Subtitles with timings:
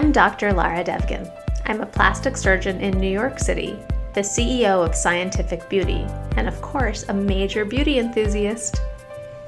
[0.00, 0.54] I'm Dr.
[0.54, 1.30] Lara Devgan.
[1.66, 3.78] I'm a plastic surgeon in New York City,
[4.14, 6.06] the CEO of Scientific Beauty,
[6.38, 8.80] and of course, a major beauty enthusiast.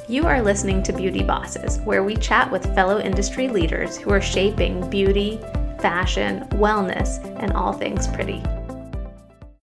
[0.08, 4.20] You are listening to Beauty Bosses, where we chat with fellow industry leaders who are
[4.20, 5.40] shaping beauty,
[5.80, 8.42] fashion, wellness, and all things pretty.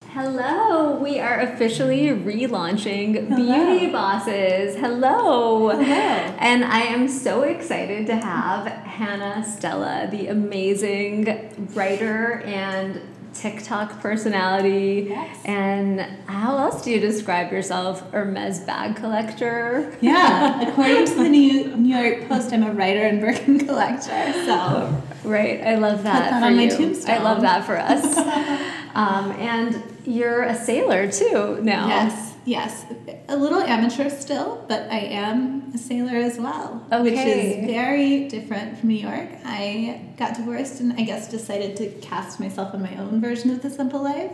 [0.09, 0.64] Hello,
[0.95, 3.65] we are officially relaunching Hello.
[3.65, 4.75] Beauty Bosses.
[4.75, 5.69] Hello.
[5.69, 5.83] Hello.
[5.85, 13.01] And I am so excited to have Hannah Stella, the amazing writer and
[13.33, 15.07] TikTok personality.
[15.09, 15.41] Yes.
[15.45, 18.09] And how else do you describe yourself?
[18.11, 19.95] Hermes bag collector?
[20.01, 24.33] Yeah, according to the New, New York Post, I'm a writer and Birkin collector.
[24.45, 26.23] So, right, I love that.
[26.23, 26.67] Put that for on you.
[26.67, 27.15] my tombstone.
[27.15, 28.17] I love that for us.
[28.95, 31.87] um, and you're a sailor too now.
[31.87, 32.85] Yes, yes.
[33.27, 36.85] A little amateur still, but I am a sailor as well.
[36.91, 37.03] Okay.
[37.03, 39.29] Which is very different from New York.
[39.43, 43.61] I got divorced and I guess decided to cast myself in my own version of
[43.61, 44.33] the simple life.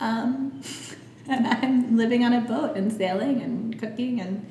[0.00, 0.62] Um,
[1.28, 4.46] and I'm living on a boat and sailing and cooking and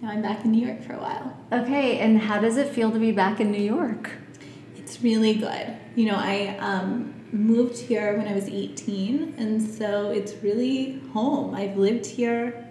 [0.00, 1.36] now I'm back in New York for a while.
[1.50, 4.10] Okay, and how does it feel to be back in New York?
[4.76, 5.76] It's really good.
[5.94, 11.54] You know, I um, moved here when I was 18, and so it's really home.
[11.54, 12.68] I've lived here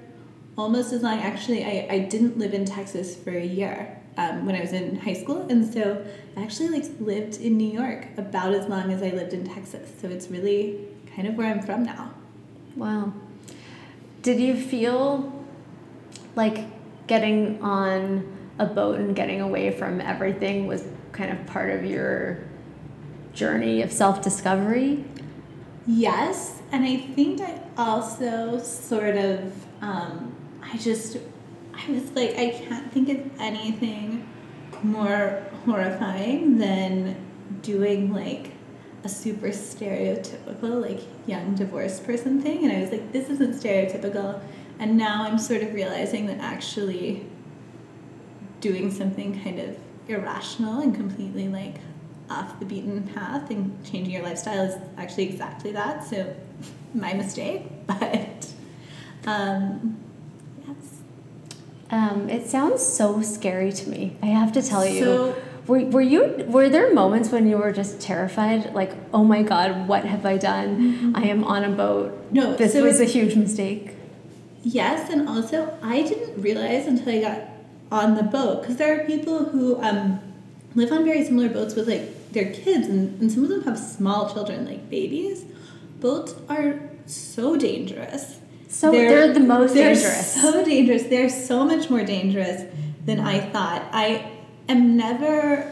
[0.58, 1.20] almost as long.
[1.20, 4.98] Actually, I, I didn't live in Texas for a year um, when I was in
[5.00, 6.04] high school, and so
[6.38, 9.92] I actually like lived in New York about as long as I lived in Texas.
[10.02, 12.14] So it's really kind of where I'm from now.
[12.78, 13.14] Wow.
[14.22, 15.46] Did you feel
[16.36, 16.66] like
[17.08, 22.40] getting on a boat and getting away from everything was kind of part of your
[23.34, 25.04] journey of self discovery?
[25.86, 31.18] Yes, and I think I also sort of, um, I just,
[31.74, 34.28] I was like, I can't think of anything
[34.82, 37.16] more horrifying than
[37.62, 38.52] doing like
[39.04, 42.64] a super stereotypical, like young divorced person thing.
[42.64, 44.42] And I was like, this isn't stereotypical.
[44.80, 47.26] And now I'm sort of realizing that actually
[48.62, 49.78] doing something kind of
[50.08, 51.76] irrational and completely like
[52.34, 56.04] off the beaten path and changing your lifestyle is actually exactly that.
[56.04, 56.36] So,
[56.94, 58.48] my mistake, but
[59.26, 59.98] um,
[60.68, 61.02] yes.
[61.92, 64.18] Um, it sounds so scary to me.
[64.22, 65.04] I have to tell you.
[65.04, 65.36] So,
[65.68, 69.88] were, were you were there moments when you were just terrified like oh my god
[69.88, 71.16] what have i done mm-hmm.
[71.16, 73.96] i am on a boat no this so was a huge mistake
[74.62, 77.48] yes and also i didn't realize until i got
[77.94, 80.20] on the boat because there are people who um,
[80.76, 83.78] live on very similar boats with like their kids and, and some of them have
[83.78, 85.46] small children like babies.
[86.00, 88.40] Boats are so dangerous.
[88.68, 90.34] So they're, they're the most they're dangerous.
[90.34, 91.04] so dangerous.
[91.04, 92.64] They're so much more dangerous
[93.06, 93.84] than i thought.
[93.92, 94.32] I
[94.70, 95.72] am never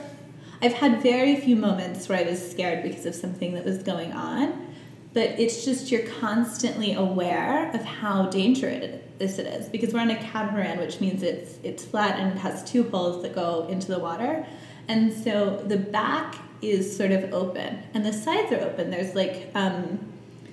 [0.61, 4.11] i've had very few moments where i was scared because of something that was going
[4.11, 4.67] on
[5.13, 10.09] but it's just you're constantly aware of how dangerous this it is because we're on
[10.09, 13.87] a catamaran which means it's it's flat and it has two hulls that go into
[13.87, 14.45] the water.
[14.87, 17.83] And so the back is sort of open.
[17.93, 18.91] And the sides are open.
[18.91, 19.99] There's like um,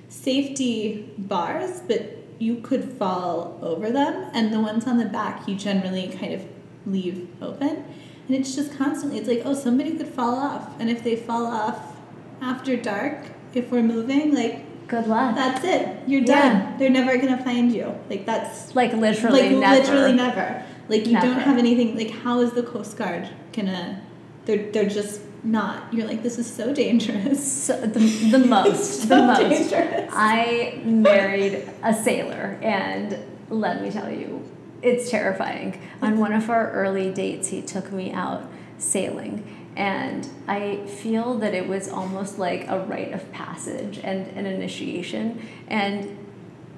[0.09, 4.31] safety bars but you could fall over them.
[4.33, 6.45] And the ones on the back you generally kind of
[6.87, 7.85] leave open.
[8.27, 10.81] And it's just constantly it's like oh somebody could fall off.
[10.81, 11.97] And if they fall off
[12.41, 15.35] after dark if we're moving like good luck.
[15.35, 16.09] that's it.
[16.09, 16.57] You're done.
[16.57, 16.77] Yeah.
[16.79, 17.95] they're never gonna find you.
[18.09, 19.81] Like that's like literally like never.
[19.81, 20.65] literally never.
[20.89, 21.27] Like you never.
[21.27, 24.03] don't have anything like how is the coast guard gonna
[24.47, 27.99] they're they're just not you're like this is so dangerous so, the,
[28.31, 30.11] the most so the most dangerous.
[30.13, 33.17] i married a sailor and
[33.49, 34.43] let me tell you
[34.83, 39.45] it's terrifying on one of our early dates he took me out sailing
[39.79, 45.41] and I feel that it was almost like a rite of passage and an initiation.
[45.69, 46.19] And,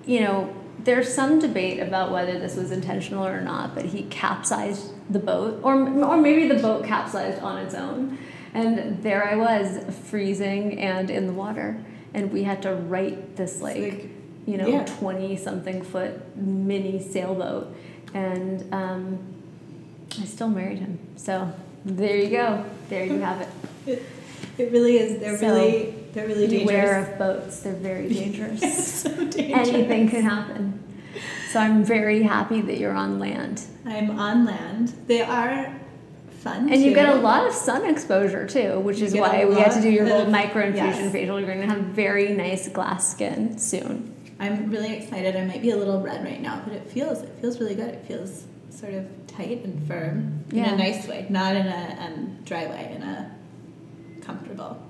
[0.05, 0.55] you know,
[0.85, 5.61] there's some debate about whether this was intentional or not, but he capsized the boat,
[5.63, 8.19] or, or maybe the boat capsized on its own.
[8.53, 11.83] And there I was, freezing and in the water.
[12.15, 14.11] And we had to right this, like, like
[14.47, 15.39] you know, 20 yeah.
[15.39, 17.75] something foot mini sailboat.
[18.15, 19.19] And um,
[20.21, 20.99] I still married him.
[21.17, 21.53] So
[21.85, 22.65] there you go.
[22.89, 23.49] There you have it.
[23.87, 24.03] It,
[24.59, 25.21] it really is.
[25.21, 26.69] They're so really they're really dangerous.
[26.69, 27.61] Beware of boats.
[27.61, 29.03] They're very dangerous.
[29.03, 29.69] so dangerous.
[29.69, 30.83] Anything can happen.
[31.51, 33.63] So I'm very happy that you're on land.
[33.87, 34.89] I'm on land.
[35.07, 35.75] They are
[36.41, 36.71] fun.
[36.71, 36.89] And too.
[36.89, 39.81] you get a lot of sun exposure too, which You is why we had to
[39.81, 41.13] do your whole of- microinfusion yes.
[41.13, 41.39] facial.
[41.39, 44.15] You're going to have very nice glass skin soon.
[44.39, 45.37] I'm really excited.
[45.37, 47.91] I might be a little red right now, but it feels it feels really good.
[47.91, 52.39] It feels sort of tight and firm in a nice way, not in a um,
[52.45, 53.31] dry way, in a
[54.23, 54.81] comfortable.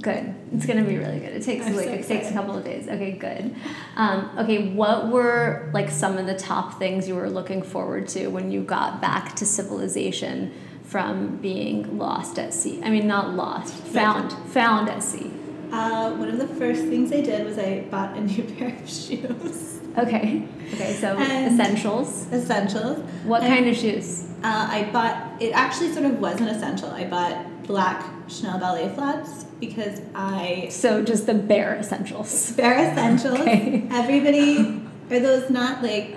[0.00, 0.32] Good.
[0.52, 1.30] It's gonna be really good.
[1.30, 2.86] It takes I'm like so it takes a couple of days.
[2.86, 3.56] Okay, good.
[3.96, 8.28] Um, okay, what were like some of the top things you were looking forward to
[8.28, 10.54] when you got back to civilization
[10.88, 12.80] from being lost at sea?
[12.82, 15.30] I mean, not lost, found, found at sea.
[15.70, 18.88] Uh, one of the first things I did was I bought a new pair of
[18.88, 19.80] shoes.
[19.98, 20.44] Okay.
[20.74, 22.26] Okay, so And- essentials.
[22.32, 22.98] Essentials.
[23.24, 24.24] What and- kind of shoes?
[24.42, 26.90] Uh, I bought, it actually sort of was an essential.
[26.90, 32.52] I bought black Chanel ballet flats because I, So just the bare essentials.
[32.52, 33.40] bare essentials.
[33.40, 33.86] Okay.
[33.90, 34.80] Everybody,
[35.10, 36.16] are those not like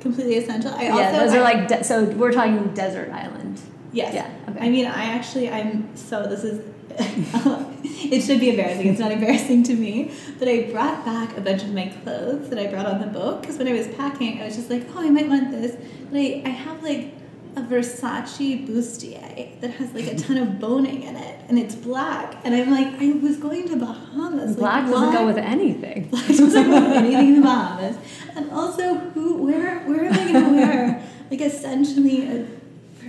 [0.00, 0.70] completely essential?
[0.72, 3.60] I also, yeah, those I- are like so we're talking desert island.
[3.92, 4.14] Yes.
[4.14, 4.50] Yeah.
[4.50, 4.66] Okay.
[4.66, 6.68] I mean, I actually, I'm so this is.
[6.98, 8.86] it should be embarrassing.
[8.86, 12.58] It's not embarrassing to me, but I brought back a bunch of my clothes that
[12.58, 15.00] I brought on the boat because when I was packing, I was just like, oh,
[15.00, 15.74] I might want this.
[16.10, 17.14] But I, I have like
[17.56, 22.36] a Versace bustier that has like a ton of boning in it, and it's black.
[22.44, 24.56] And I'm like, I was going to Bahamas.
[24.56, 26.08] Black like, doesn't go with anything.
[26.10, 27.96] Black doesn't go with anything in the Bahamas.
[28.34, 32.46] And also, who, where, where am I gonna wear like essentially a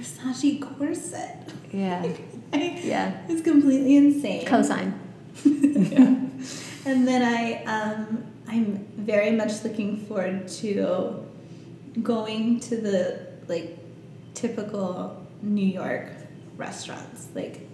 [0.04, 1.50] Versace corset?
[1.72, 2.06] Yeah.
[2.54, 3.18] I, Yeah.
[3.28, 4.46] it's completely insane.
[4.46, 4.94] Cosine.
[5.46, 6.16] yeah.
[6.86, 11.26] And then I, um, I'm very much looking forward to
[12.02, 13.78] going to the like
[14.34, 16.10] typical New York
[16.58, 17.28] restaurants.
[17.34, 17.68] Like,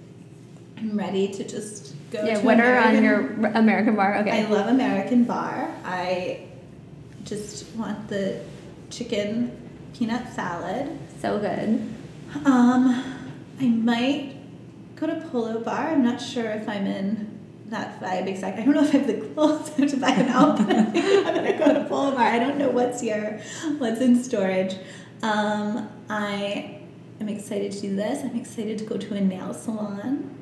[0.77, 2.23] I'm ready to just go.
[2.23, 2.39] Yeah.
[2.39, 3.19] to What are on your
[3.53, 4.17] American bar?
[4.19, 4.45] Okay.
[4.45, 5.69] I love American Bar.
[5.83, 6.47] I
[7.25, 8.39] just want the
[8.89, 9.51] chicken
[9.93, 10.97] peanut salad.
[11.21, 11.81] so good.
[12.45, 13.03] Um,
[13.59, 14.35] I might
[14.95, 15.89] go to Polo Bar.
[15.89, 18.63] I'm not sure if I'm in that vibe exactly.
[18.63, 19.71] I don't know if I have the clothes.
[19.71, 20.75] I have to buy them outfit.
[20.75, 22.21] I'm gonna go to Polo Bar.
[22.21, 23.41] I don't know what's here,
[23.77, 24.75] what's in storage.
[25.21, 26.81] Um, I
[27.19, 28.23] am excited to do this.
[28.23, 30.35] I'm excited to go to a nail salon.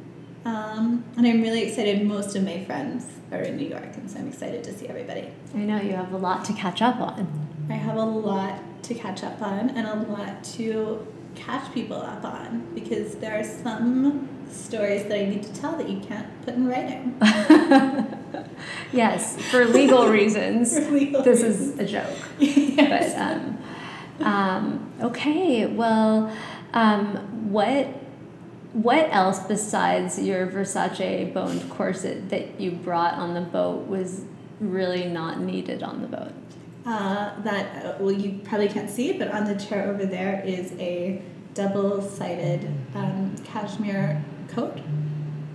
[0.45, 2.05] Um, and I'm really excited.
[2.05, 5.29] Most of my friends are in New York, and so I'm excited to see everybody.
[5.53, 7.47] I know you have a lot to catch up on.
[7.69, 11.05] I have a lot to catch up on and a lot to
[11.37, 15.89] catch people up on because there are some stories that I need to tell that
[15.89, 17.17] you can't put in writing.
[18.91, 20.77] yes, for legal reasons.
[20.77, 21.73] For legal this reasons.
[21.73, 22.17] is a joke.
[22.39, 23.13] Yes.
[23.13, 23.57] But um,
[24.19, 26.35] um, okay, well,
[26.73, 27.87] um, what
[28.73, 34.25] what else besides your Versace boned corset that you brought on the boat was
[34.59, 36.33] really not needed on the boat?
[36.87, 40.41] Uh, that, uh, well, you probably can't see it, but on the chair over there
[40.45, 41.21] is a
[41.53, 44.79] double sided um, cashmere coat.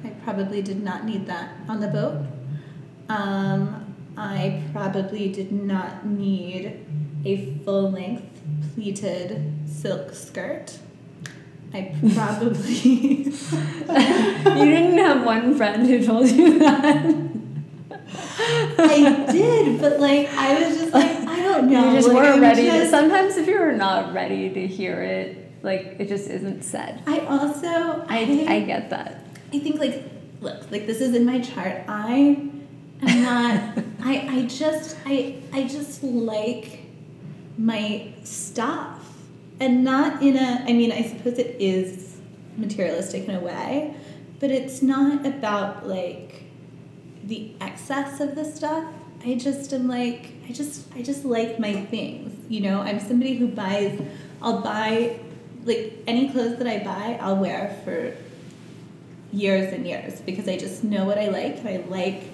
[0.05, 2.27] I probably did not need that on the boat.
[3.09, 6.85] Um, I probably did not need
[7.25, 8.43] a full length
[8.75, 10.79] pleated silk skirt.
[11.73, 12.69] I probably.
[12.75, 13.33] you
[14.67, 17.33] didn't have one friend who told you that.
[18.79, 21.22] I did, but like, I was just like,
[21.53, 21.89] don't know.
[21.89, 22.65] you just like, weren't I'm ready.
[22.65, 27.03] To, just- sometimes if you're not ready to hear it, like it just isn't said.
[27.07, 28.05] I also.
[28.09, 29.25] I, I get that.
[29.53, 30.05] I think like
[30.41, 31.83] look, like this is in my chart.
[31.89, 32.51] I
[33.03, 36.81] am not I I just I I just like
[37.59, 38.99] my stuff.
[39.61, 42.19] And not in a I mean, I suppose it is
[42.57, 43.95] materialistic in a way,
[44.41, 46.43] but it's not about like
[47.25, 48.93] the excess of the stuff.
[49.25, 52.35] I just am like I just I just like my things.
[52.49, 54.01] You know, I'm somebody who buys
[54.41, 55.19] I'll buy
[55.65, 58.15] like any clothes that I buy, I'll wear for
[59.33, 62.25] years and years because I just know what I like and I like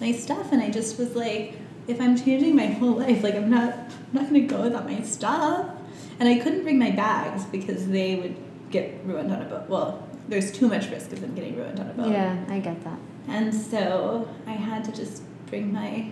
[0.00, 1.54] my stuff and I just was like
[1.86, 5.00] if I'm changing my whole life like I'm not I'm not gonna go without my
[5.02, 5.70] stuff
[6.18, 8.34] and I couldn't bring my bags because they would
[8.70, 11.88] get ruined on a boat well there's too much risk of them getting ruined on
[11.90, 12.98] a boat Yeah, I get that.
[13.28, 16.10] and so I had to just bring my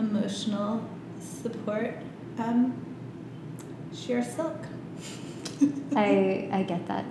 [0.00, 0.82] emotional
[1.20, 1.94] support
[2.38, 2.74] um,
[3.94, 4.56] sheer silk
[5.96, 7.04] I, I get that.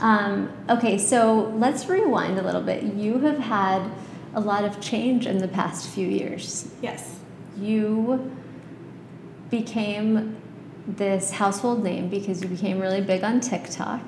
[0.00, 2.82] Um, okay, so let's rewind a little bit.
[2.82, 3.90] You have had
[4.34, 6.70] a lot of change in the past few years.
[6.82, 7.18] yes
[7.58, 8.30] You
[9.50, 10.36] became
[10.86, 14.02] this household name because you became really big on TikTok.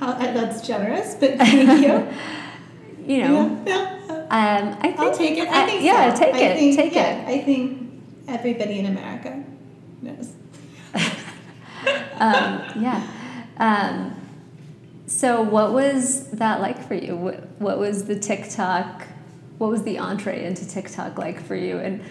[0.00, 2.08] How, that's generous but thank you
[3.06, 3.97] You know, yeah.
[4.30, 5.48] Um, I think I'll take it.
[5.48, 6.20] I think yeah, so.
[6.20, 7.28] take I it, think- take yeah, it.
[7.28, 7.92] I think
[8.28, 9.42] everybody in America
[10.02, 10.32] knows.
[12.20, 13.06] um, yeah.
[13.58, 14.14] Um,
[15.06, 17.16] so, what was that like for you?
[17.16, 19.06] What, what was the TikTok?
[19.56, 21.78] What was the entree into TikTok like for you?
[21.78, 22.02] And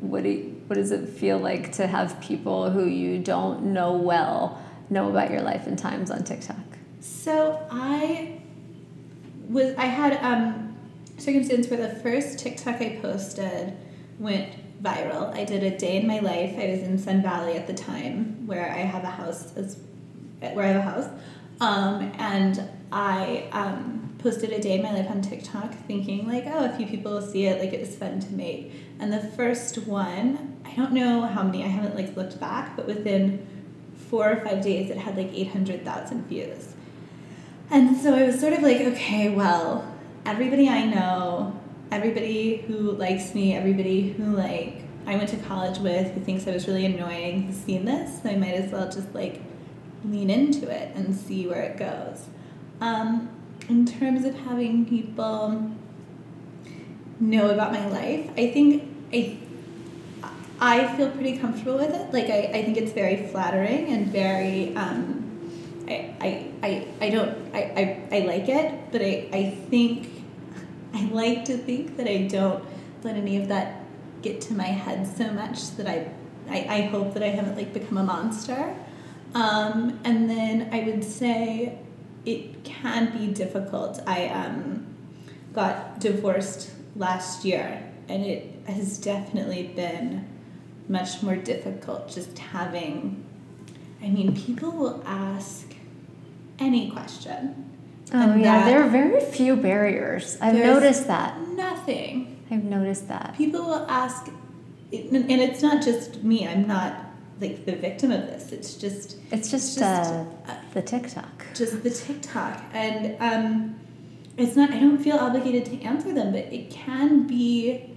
[0.00, 3.94] what do you, what does it feel like to have people who you don't know
[3.94, 6.56] well know about your life and times on TikTok?
[7.00, 8.40] So I
[9.48, 10.67] was I had um,
[11.18, 13.76] circumstance where the first TikTok I posted
[14.18, 15.34] went viral.
[15.34, 16.54] I did a day in my life.
[16.58, 19.52] I was in Sun Valley at the time, where I have a house
[20.40, 21.08] where I have a house,
[21.60, 26.66] um, and I um, posted a day in my life on TikTok, thinking like, oh,
[26.66, 27.60] a few people will see it.
[27.60, 28.72] Like it was fun to make.
[29.00, 31.64] And the first one, I don't know how many.
[31.64, 33.46] I haven't like looked back, but within
[34.08, 36.74] four or five days, it had like eight hundred thousand views.
[37.70, 39.92] And so I was sort of like, okay, well,
[40.26, 41.58] everybody I know,
[41.90, 46.52] everybody who likes me, everybody who like I went to college with, who thinks I
[46.52, 49.40] was really annoying, has seen this, so I might as well just like
[50.04, 52.26] lean into it and see where it goes.
[52.80, 53.30] Um,
[53.68, 55.70] in terms of having people
[57.20, 59.38] know about my life, I think I
[60.60, 62.12] I feel pretty comfortable with it.
[62.12, 65.27] Like I, I think it's very flattering and very um,
[65.88, 67.60] I, I, I, I don't I,
[68.12, 70.08] I, I like it, but I, I think
[70.94, 72.64] I like to think that I don't
[73.02, 73.82] let any of that
[74.22, 76.10] get to my head so much that I
[76.48, 78.74] I, I hope that I haven't like become a monster.
[79.34, 81.78] Um, and then I would say
[82.24, 84.00] it can be difficult.
[84.06, 84.86] I um,
[85.52, 90.26] got divorced last year, and it has definitely been
[90.88, 93.24] much more difficult just having.
[94.02, 95.67] I mean, people will ask
[96.58, 97.64] any question.
[98.12, 100.38] Oh, and yeah, there are very few barriers.
[100.40, 101.38] I've noticed that.
[101.48, 102.42] Nothing.
[102.50, 103.34] I've noticed that.
[103.36, 106.46] People will ask, and it's not just me.
[106.48, 106.94] I'm not
[107.40, 108.52] like the victim of this.
[108.52, 111.44] It's just It's just, just, uh, uh, the TikTok.
[111.54, 113.78] just the TikTok, and um,
[114.38, 114.70] it's not.
[114.70, 117.90] I don't feel obligated to answer them, but it can be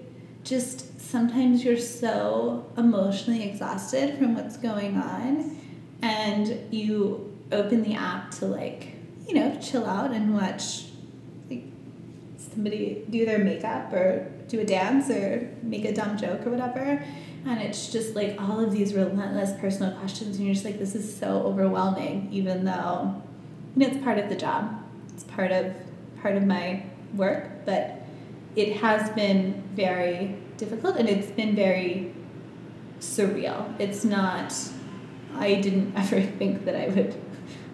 [0.44, 5.56] just sometimes you're so emotionally exhausted from what's going on,
[6.02, 8.94] and you open the app to like
[9.28, 10.86] you know chill out and watch
[11.50, 11.64] like
[12.38, 17.04] somebody do their makeup or do a dance or make a dumb joke or whatever.
[17.46, 20.94] And it's just like all of these relentless personal questions and you're just like this
[20.94, 23.22] is so overwhelming even though
[23.76, 24.84] you know, it's part of the job.
[25.14, 25.74] It's part of
[26.22, 26.84] part of my
[27.16, 28.04] work but
[28.56, 32.14] it has been very difficult and it's been very
[33.00, 33.74] surreal.
[33.80, 34.54] It's not
[35.36, 37.16] i didn't ever think that i would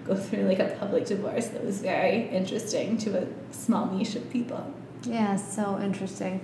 [0.08, 4.30] go through like a public divorce that was very interesting to a small niche of
[4.30, 4.74] people
[5.04, 6.42] Yeah, so interesting.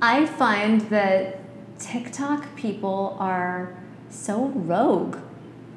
[0.00, 1.38] I find that
[1.78, 3.74] TikTok people are
[4.10, 5.16] so rogue.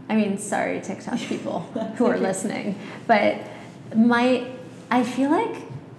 [0.10, 1.62] I mean, sorry, TikTok people
[1.98, 3.42] who are listening, but
[3.96, 4.48] my,
[4.92, 5.56] I feel like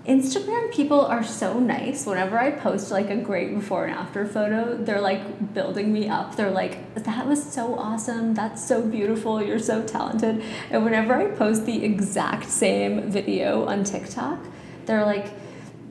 [0.06, 2.06] Instagram people are so nice.
[2.06, 6.36] Whenever I post like a great before and after photo, they're like building me up.
[6.36, 8.32] They're like, that was so awesome.
[8.34, 9.42] That's so beautiful.
[9.42, 10.44] You're so talented.
[10.70, 14.38] And whenever I post the exact same video on TikTok,
[14.84, 15.32] they're like,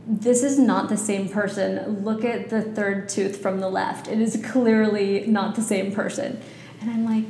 [0.07, 2.05] this is not the same person.
[2.05, 4.07] Look at the third tooth from the left.
[4.07, 6.39] It is clearly not the same person.
[6.79, 7.25] And I'm like,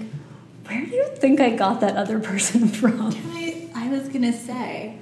[0.67, 3.13] where do you think I got that other person from?
[3.33, 3.69] I?
[3.73, 4.97] I was gonna say,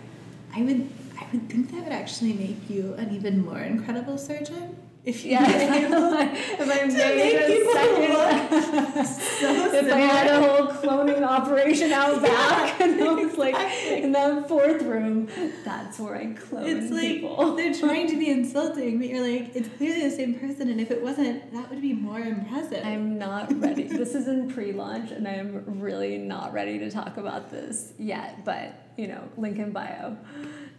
[0.55, 0.89] I would.
[1.33, 5.31] I would think that would actually make you an even more incredible surgeon if you
[5.31, 7.73] Yeah, if I to make people
[8.13, 13.55] look so if I had a whole cloning operation out back, and I was like
[13.55, 14.03] exactly.
[14.03, 15.27] in that fourth room,
[15.65, 17.55] that's where I clone It's like people.
[17.55, 20.91] they're trying to be insulting, but you're like, it's clearly the same person, and if
[20.91, 22.85] it wasn't, that would be more impressive.
[22.85, 23.83] I'm not ready.
[23.83, 28.45] this is in pre-launch, and I'm really not ready to talk about this yet.
[28.45, 30.15] But you know, link in bio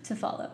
[0.05, 0.51] to follow.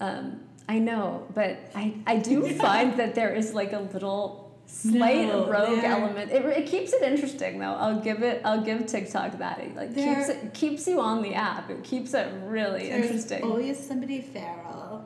[0.00, 5.26] Um, I know, but I I do find that there is like a little slight
[5.26, 6.30] No, rogue element.
[6.30, 7.72] It, it keeps it interesting though.
[7.74, 8.40] I'll give it.
[8.44, 9.58] I'll give TikTok that.
[9.58, 11.70] It like keeps it keeps you on the app.
[11.70, 13.42] It keeps it really There's interesting.
[13.42, 15.04] always somebody feral,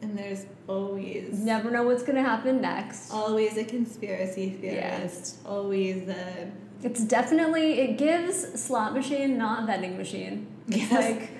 [0.00, 3.10] and there's always Never know what's gonna happen next.
[3.12, 4.96] always a conspiracy Yeah.
[4.98, 6.50] theorist, always a
[6.84, 10.46] It's definitely it gives slot machine, not vending machine.
[10.68, 10.92] It's Yes.
[10.92, 11.30] like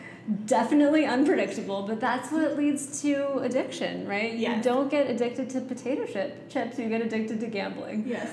[0.46, 4.32] definitely unpredictable, but that's what leads to addiction, right?
[4.34, 8.04] You don't get addicted to potato chip chips, you get addicted to gambling.
[8.06, 8.30] yes,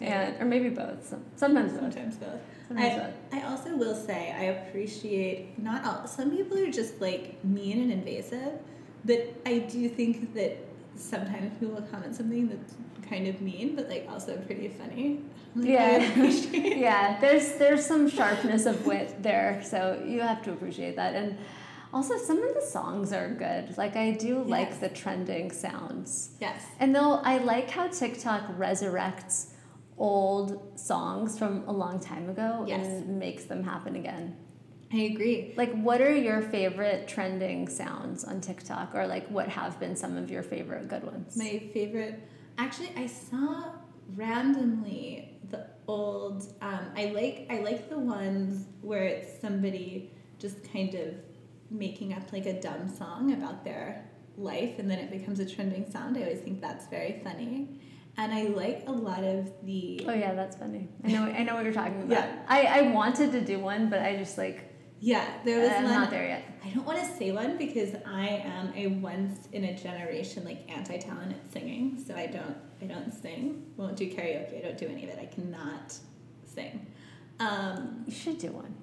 [0.00, 1.14] And or maybe both.
[1.36, 1.80] Sometimes both.
[1.80, 2.40] sometimes both.
[2.68, 2.98] Sometimes I,
[3.38, 3.44] both.
[3.44, 7.90] I also will say I appreciate not all some people are just like mean and
[7.92, 8.52] invasive,
[9.04, 10.56] but I do think that
[10.96, 12.74] sometimes people will comment something that's
[13.10, 15.20] kind of mean, but like also pretty funny.
[15.56, 15.98] Like, Yeah.
[16.86, 21.14] yeah, there's there's some sharpness of wit there, so you have to appreciate that.
[21.14, 21.36] And
[21.92, 23.76] also some of the songs are good.
[23.76, 26.30] Like I do like the trending sounds.
[26.40, 26.62] Yes.
[26.78, 29.36] And though I like how TikTok resurrects
[29.98, 32.86] old songs from a long time ago Yes.
[32.86, 34.36] and makes them happen again.
[34.92, 35.52] I agree.
[35.56, 40.16] Like, what are your favorite trending sounds on TikTok, or like what have been some
[40.16, 41.36] of your favorite good ones?
[41.36, 42.18] My favorite,
[42.60, 43.72] actually, I saw
[44.16, 46.42] randomly the old.
[46.60, 51.14] Um, I like I like the ones where it's somebody just kind of
[51.70, 55.90] making up like a dumb song about their life, and then it becomes a trending
[55.90, 56.16] sound.
[56.16, 57.80] I always think that's very funny.
[58.16, 60.04] And I like a lot of the.
[60.06, 60.88] Oh yeah, that's funny.
[61.04, 61.24] I know.
[61.24, 62.10] I know what you're talking about.
[62.10, 62.44] Yeah.
[62.48, 64.69] I, I wanted to do one, but I just like
[65.00, 65.92] Yeah, there was I'm one.
[65.94, 66.44] not there yet.
[66.64, 70.70] I don't want to say one because I am a once in a generation like
[70.70, 73.64] anti talent at singing, so I don't I don't sing.
[73.76, 74.58] Won't do karaoke.
[74.58, 75.18] I don't do any of it.
[75.18, 75.94] I cannot
[76.44, 76.86] sing.
[77.38, 78.74] Um, You should do one.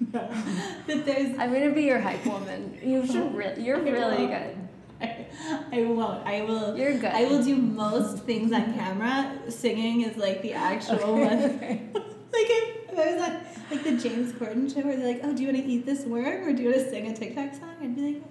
[0.12, 2.78] but there's I'm gonna be your hype woman.
[2.82, 3.34] You should.
[3.34, 4.68] Re- you're really good.
[5.00, 5.26] I,
[5.72, 6.26] I won't.
[6.26, 6.76] I will.
[6.76, 7.06] You're good.
[7.06, 9.38] I will do most things on camera.
[9.48, 11.42] Singing is like the actual one.
[11.42, 11.80] Okay.
[11.94, 13.40] like if, if I was on
[13.70, 16.04] like the James Corden show where they're like, "Oh, do you want to eat this
[16.04, 18.22] worm or do you want to sing a TikTok song?" I'd be like,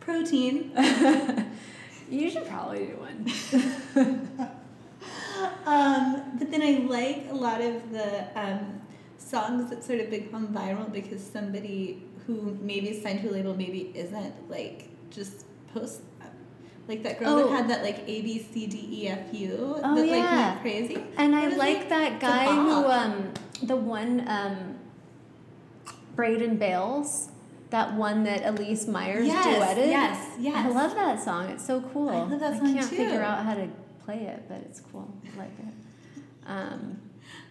[0.00, 0.72] "Protein."
[2.10, 4.50] you should probably do one.
[5.66, 8.80] Um, but then I like a lot of the um,
[9.18, 13.54] songs that sort of become viral because somebody who maybe is signed to a label
[13.54, 16.30] maybe isn't like just post them.
[16.88, 17.48] Like that girl Oh.
[17.48, 20.60] that had that like A B C D E F U Oh, that like went
[20.62, 21.02] crazy.
[21.18, 24.75] And I is like that guy who, um, the one, um,
[26.16, 27.28] Braden Bales,
[27.70, 29.88] that one that Elyse Myers Yes, duetted.
[29.88, 30.56] yes, yes.
[30.56, 31.50] I love that song.
[31.50, 32.08] It's so cool.
[32.08, 32.96] I love that song I can't too.
[32.96, 33.68] figure out how to
[34.04, 35.12] play it, but it's cool.
[35.34, 35.74] I like it.
[36.46, 36.98] Um,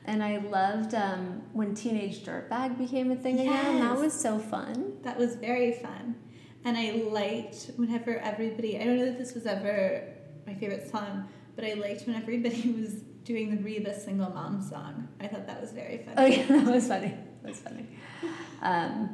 [0.05, 3.79] and I loved um, when Teenage Dirtbag became a thing again.
[3.81, 4.93] That was so fun.
[5.03, 6.15] That was very fun.
[6.63, 10.03] And I liked whenever everybody, I don't know that this was ever
[10.48, 12.93] my favorite song, but I liked when everybody was
[13.24, 15.07] doing the Reba single mom song.
[15.19, 16.15] I thought that was very funny.
[16.17, 17.13] Oh yeah, that was funny.
[17.41, 17.86] That was funny.
[18.65, 19.10] Um,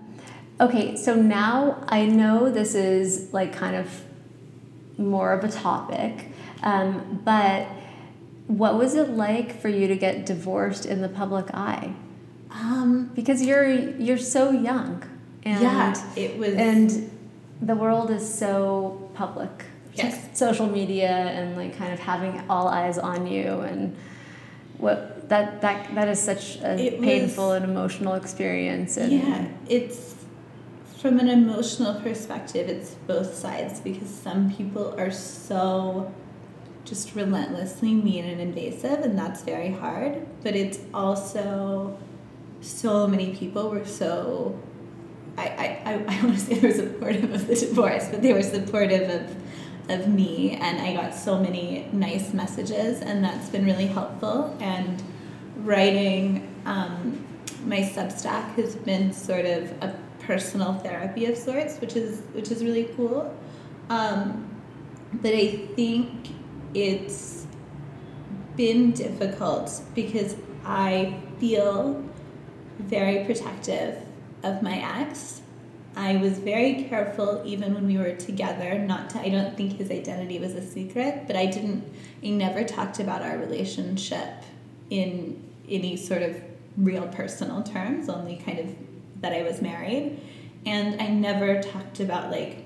[0.59, 3.87] okay, so now I know this is like kind of
[4.97, 6.27] more of a topic,
[6.63, 7.67] um, but
[8.47, 11.93] what was it like for you to get divorced in the public eye?
[12.51, 13.69] Um, Because you're
[14.05, 15.03] you're so young,
[15.43, 16.53] and yeah, it was.
[16.53, 17.09] and
[17.61, 19.65] the world is so public.
[19.93, 20.39] Yes.
[20.39, 23.93] social media and like kind of having all eyes on you and
[24.81, 29.45] what that that that is such a It was- painful and emotional experience and yeah,
[29.69, 30.15] it's
[31.01, 36.11] from an emotional perspective, it's both sides because some people are so
[36.85, 40.13] just relentlessly mean and invasive, and that's very hard.
[40.43, 41.97] But it's also
[42.61, 44.59] so many people were so.
[45.37, 48.33] I, I, I, I want to say they were supportive of the divorce, but they
[48.33, 49.23] were supportive of
[49.89, 55.01] of me and I got so many nice messages and that's been really helpful and
[55.57, 57.25] writing um,
[57.65, 62.63] my Substack has been sort of a personal therapy of sorts, which is which is
[62.63, 63.33] really cool.
[63.89, 64.47] Um,
[65.13, 66.29] but I think
[66.73, 67.45] it's
[68.55, 72.03] been difficult because I feel
[72.79, 73.97] very protective
[74.43, 75.40] of my ex.
[75.95, 79.91] I was very careful even when we were together not to I don't think his
[79.91, 81.83] identity was a secret, but I didn't
[82.23, 84.43] I never talked about our relationship
[84.89, 86.41] in any sort of
[86.77, 88.75] real personal terms, only kind of
[89.21, 90.19] that I was married.
[90.65, 92.65] And I never talked about like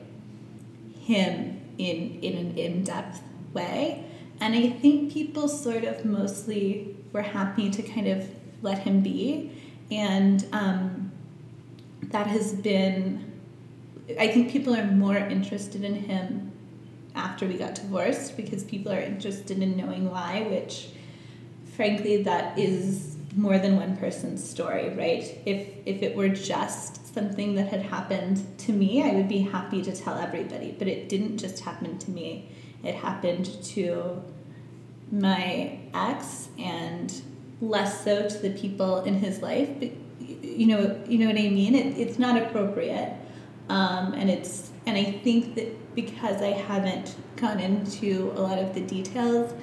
[0.99, 3.21] him in in an in-depth
[3.53, 4.05] way.
[4.39, 8.29] And I think people sort of mostly were happy to kind of
[8.61, 9.51] let him be.
[9.91, 11.04] And um,
[12.15, 13.29] that has been,
[14.17, 16.53] I think people are more interested in him
[17.13, 20.87] after we got divorced because people are interested in knowing why, which
[21.73, 25.25] frankly, that is more than one person's story, right?
[25.45, 29.81] If, if it were just something that had happened to me, I would be happy
[29.81, 30.73] to tell everybody.
[30.79, 32.49] But it didn't just happen to me,
[32.81, 34.23] it happened to
[35.11, 37.13] my ex and
[37.59, 39.69] less so to the people in his life.
[40.19, 41.75] You know, you know what I mean.
[41.75, 43.13] It, it's not appropriate,
[43.69, 48.73] um, and it's and I think that because I haven't gone into a lot of
[48.73, 49.53] the details,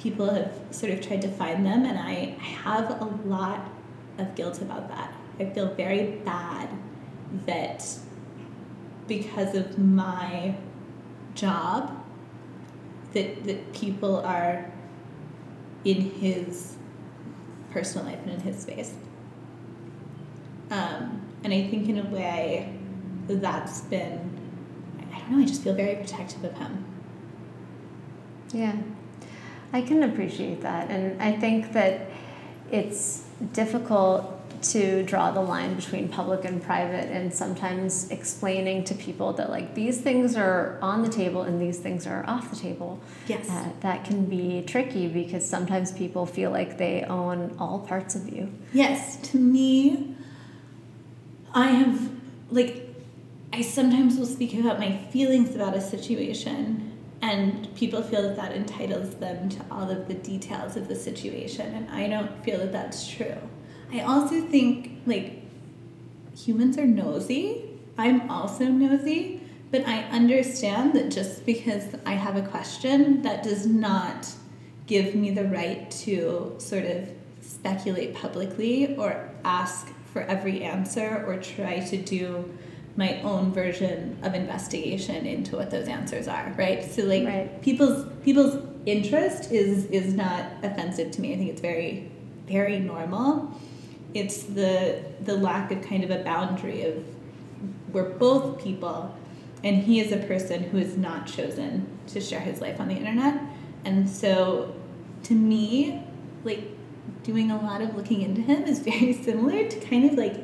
[0.00, 3.70] people have sort of tried to find them, and I, I have a lot
[4.18, 5.14] of guilt about that.
[5.38, 6.68] I feel very bad
[7.46, 7.86] that
[9.08, 10.54] because of my
[11.34, 11.96] job
[13.14, 14.70] that that people are
[15.84, 16.76] in his
[17.70, 18.94] personal life and in his space.
[20.72, 22.72] Um, and I think in a way
[23.28, 24.30] that's been
[25.12, 26.84] I don't know, I just feel very protective of him.
[28.52, 28.76] Yeah,
[29.72, 30.90] I can appreciate that.
[30.90, 32.10] And I think that
[32.70, 39.32] it's difficult to draw the line between public and private and sometimes explaining to people
[39.34, 43.00] that like these things are on the table and these things are off the table
[43.26, 43.50] Yes.
[43.50, 48.28] uh, that can be tricky because sometimes people feel like they own all parts of
[48.32, 50.14] you Yes, to me,
[51.54, 52.10] I have,
[52.50, 52.88] like,
[53.52, 58.52] I sometimes will speak about my feelings about a situation, and people feel that that
[58.52, 62.72] entitles them to all of the details of the situation, and I don't feel that
[62.72, 63.36] that's true.
[63.92, 65.42] I also think, like,
[66.34, 67.68] humans are nosy.
[67.98, 73.66] I'm also nosy, but I understand that just because I have a question, that does
[73.66, 74.26] not
[74.86, 77.08] give me the right to sort of
[77.42, 82.48] speculate publicly or ask for every answer or try to do
[82.96, 86.84] my own version of investigation into what those answers are right?
[86.84, 87.62] So like Right.
[87.62, 91.32] people's people's interest is is not offensive to me.
[91.32, 92.10] I think it's very
[92.46, 93.58] very normal.
[94.12, 97.02] It's the the lack of kind of a boundary of
[97.92, 99.16] we're both people
[99.64, 102.94] and he is a person who has not chosen to share his life on the
[102.94, 103.40] internet.
[103.84, 104.74] And so
[105.24, 106.02] to me
[106.44, 106.71] like
[107.22, 110.36] doing a lot of looking into him is very similar to kind of like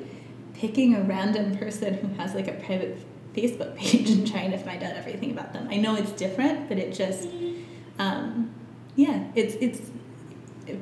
[0.54, 2.98] picking a random person who has like a private
[3.34, 5.68] facebook page and trying to find out everything about them.
[5.70, 7.28] I know it's different but it just
[7.98, 8.52] um,
[8.96, 9.90] yeah it's it's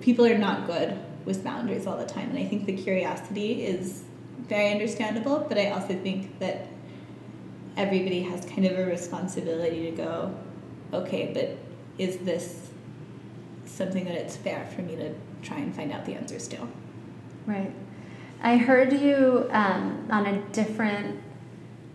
[0.01, 4.05] people are not good with boundaries all the time and i think the curiosity is
[4.49, 6.67] very understandable but i also think that
[7.77, 10.35] everybody has kind of a responsibility to go
[10.93, 11.57] okay but
[11.99, 12.71] is this
[13.65, 15.13] something that it's fair for me to
[15.47, 16.59] try and find out the answers to
[17.47, 17.73] Right.
[18.43, 21.21] I heard you um, on a different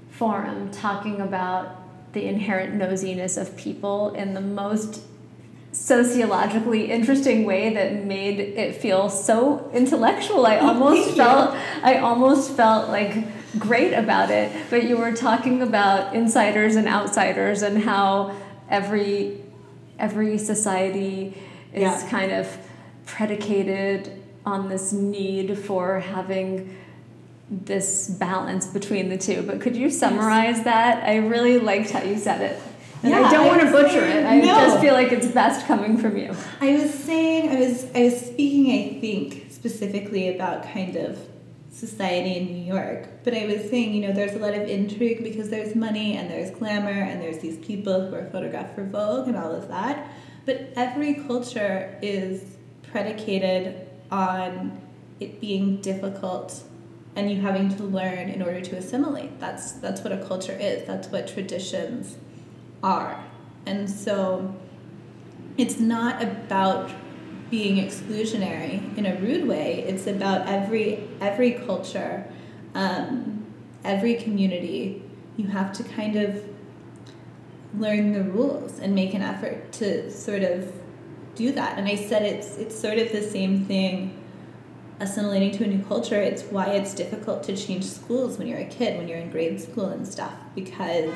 [0.09, 1.77] forum talking about
[2.13, 5.01] the inherent nosiness of people in the most
[5.73, 10.45] sociologically interesting way that made it feel so intellectual.
[10.45, 13.13] I almost felt I almost felt like
[13.59, 14.51] great about it.
[14.69, 18.35] But you were talking about insiders and outsiders and how
[18.69, 19.41] every
[19.99, 21.37] every society
[21.73, 22.09] is Yeah.
[22.09, 22.47] kind of
[23.15, 24.11] predicated
[24.45, 26.77] on this need for having
[27.49, 29.43] this balance between the two.
[29.43, 31.03] But could you summarize that?
[31.03, 32.61] I really liked how you said it.
[33.03, 34.25] And Yeah, I don't I want to butcher it.
[34.25, 36.33] I saying- just feel like it's best coming from you.
[36.61, 41.19] I was saying I was I was speaking I think specifically about kind of
[41.71, 45.23] society in New York, but I was saying you know there's a lot of intrigue
[45.23, 49.27] because there's money and there's glamour and there's these people who are photographed for Vogue
[49.27, 50.07] and all of that,
[50.45, 52.43] but every culture is
[52.91, 54.79] predicated on
[55.19, 56.63] it being difficult
[57.15, 59.39] and you having to learn in order to assimilate.
[59.39, 60.85] That's that's what a culture is.
[60.87, 62.17] That's what traditions
[62.83, 63.23] are.
[63.65, 64.55] And so
[65.57, 66.91] it's not about
[67.49, 69.83] being exclusionary in a rude way.
[69.87, 72.25] It's about every every culture,
[72.75, 73.45] um,
[73.83, 75.03] every community.
[75.37, 76.43] You have to kind of
[77.77, 80.71] learn the rules and make an effort to sort of
[81.35, 81.77] do that.
[81.77, 84.17] And I said it's it's sort of the same thing
[84.99, 86.21] assimilating to a new culture.
[86.21, 89.59] It's why it's difficult to change schools when you're a kid, when you're in grade
[89.59, 91.13] school and stuff, because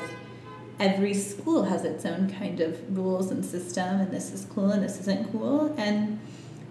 [0.78, 4.82] every school has its own kind of rules and system, and this is cool and
[4.82, 5.74] this isn't cool.
[5.78, 6.18] And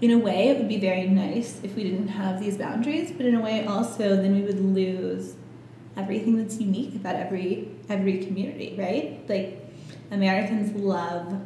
[0.02, 3.26] in a way, it would be very nice if we didn't have these boundaries, but
[3.26, 5.36] in a way, also, then we would lose
[5.96, 9.24] everything that's unique about every every community, right?
[9.30, 9.66] Like
[10.12, 11.42] Americans love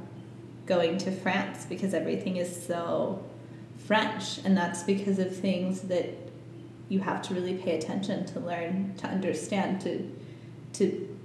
[0.69, 3.21] going to France because everything is so
[3.85, 6.13] French, and that's because of things that
[6.89, 10.15] you have to really pay attention to learn to understand to
[10.73, 11.17] to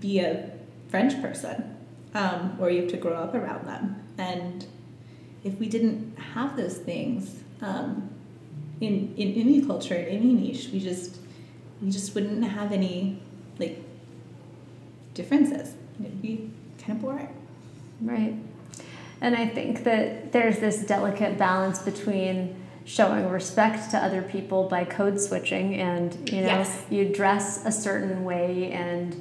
[0.00, 0.50] be a
[0.88, 1.76] French person,
[2.14, 4.02] um, or you have to grow up around them.
[4.18, 4.64] And
[5.42, 8.08] if we didn't have those things um,
[8.80, 11.18] in in any culture, in any niche, we just
[11.82, 13.20] we just wouldn't have any
[13.58, 13.82] like
[15.14, 15.74] differences.
[15.98, 17.34] It'd be kind of boring.
[18.00, 18.34] Right.
[19.20, 24.84] And I think that there's this delicate balance between showing respect to other people by
[24.84, 26.82] code switching and you know Yes.
[26.88, 29.20] you dress a certain way and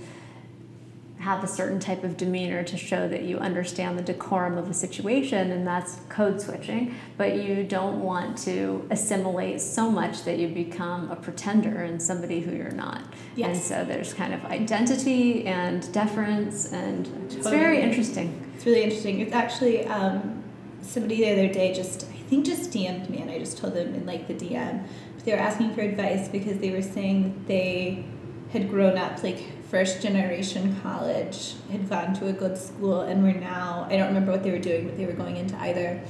[1.25, 4.73] have a certain type of demeanor to show that you understand the decorum of a
[4.73, 10.47] situation and that's code switching but you don't want to assimilate so much that you
[10.47, 13.01] become a pretender and somebody who you're not
[13.35, 13.47] Yes.
[13.49, 17.57] and so there's kind of identity and deference and it's Totally.
[17.57, 19.19] very interesting It's really interesting.
[19.19, 20.43] It's actually um,
[20.81, 23.93] somebody the other day just I think just DM'd me and I just told them
[23.93, 24.75] in like the DM.
[25.15, 28.05] But they were asking for advice because they were saying that they
[28.53, 33.33] had grown up like first generation college, had gone to a good school and were
[33.33, 36.01] now I don't remember what they were doing, but they were going into either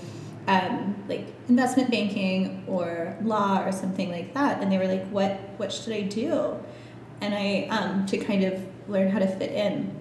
[0.47, 5.39] um, like investment banking or law or something like that, and they were like, "What
[5.57, 6.57] what should I do?"
[7.21, 9.95] And I um, to kind of learn how to fit in,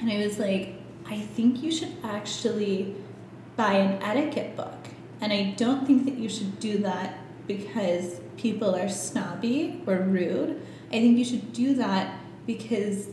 [0.00, 0.74] and I was like,
[1.06, 2.94] "I think you should actually
[3.56, 4.78] buy an etiquette book."
[5.20, 10.60] And I don't think that you should do that because people are snobby or rude.
[10.88, 13.08] I think you should do that because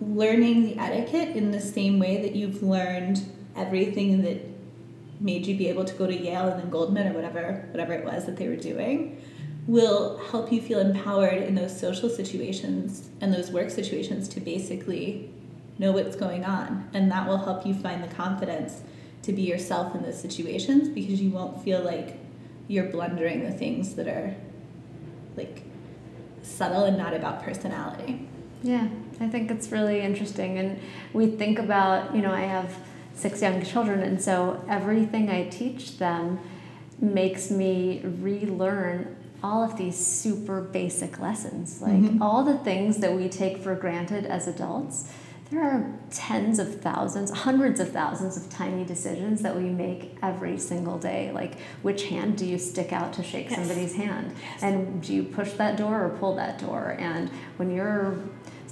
[0.00, 3.20] learning the etiquette in the same way that you've learned
[3.56, 4.40] everything that
[5.20, 8.04] made you be able to go to Yale and then Goldman or whatever whatever it
[8.04, 9.20] was that they were doing
[9.66, 15.30] will help you feel empowered in those social situations and those work situations to basically
[15.78, 16.88] know what's going on.
[16.92, 18.82] And that will help you find the confidence
[19.22, 22.18] to be yourself in those situations because you won't feel like
[22.68, 24.34] you're blundering the things that are
[25.36, 25.62] like
[26.42, 28.28] subtle and not about personality.
[28.62, 28.88] Yeah,
[29.20, 30.58] I think it's really interesting.
[30.58, 30.80] And
[31.12, 32.76] we think about, you know, I have
[33.14, 36.38] six young children, and so everything I teach them
[37.00, 41.80] makes me relearn all of these super basic lessons.
[41.80, 42.22] Like mm-hmm.
[42.22, 45.10] all the things that we take for granted as adults
[45.50, 50.56] there are tens of thousands, hundreds of thousands of tiny decisions that we make every
[50.56, 51.32] single day.
[51.32, 53.58] Like, which hand do you stick out to shake yes.
[53.58, 54.32] somebody's hand?
[54.40, 54.62] Yes.
[54.62, 56.96] And do you push that door or pull that door?
[57.00, 58.16] And when you're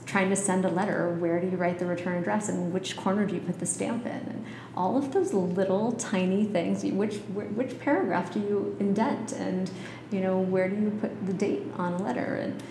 [0.07, 3.27] trying to send a letter, where do you write the return address and which corner
[3.27, 4.13] do you put the stamp in?
[4.13, 9.33] And all of those little tiny things, which, which paragraph do you indent?
[9.33, 9.69] And,
[10.13, 12.37] you know, where do you put the date on a letter?
[12.37, 12.63] And,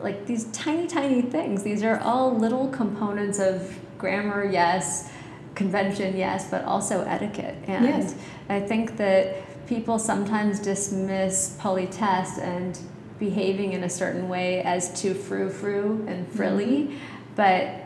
[0.00, 1.62] like these tiny, tiny things.
[1.62, 5.10] These are all little components of grammar, yes,
[5.54, 7.56] convention, yes, but also etiquette.
[7.66, 8.14] And yes.
[8.48, 12.78] I think that people sometimes dismiss politesse and
[13.18, 16.96] behaving in a certain way as too frou frou and frilly, mm-hmm.
[17.34, 17.84] but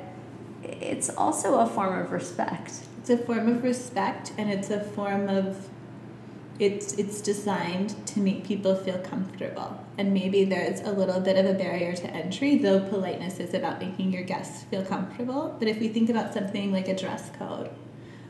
[0.63, 2.73] it's also a form of respect.
[3.01, 5.69] It's a form of respect and it's a form of
[6.59, 11.47] it's it's designed to make people feel comfortable and maybe there's a little bit of
[11.47, 15.79] a barrier to entry though politeness is about making your guests feel comfortable but if
[15.79, 17.71] we think about something like a dress code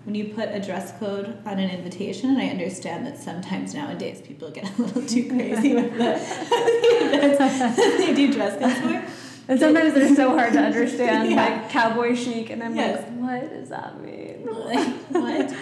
[0.05, 4.21] when you put a dress code on an invitation and i understand that sometimes nowadays
[4.21, 5.99] people get a little too crazy with the,
[7.77, 11.37] the they do dress codes for and sometimes they're so hard to understand, yeah.
[11.37, 13.03] like cowboy chic, and I'm yes.
[13.03, 14.47] like, what does that mean?
[14.47, 15.55] Like, what?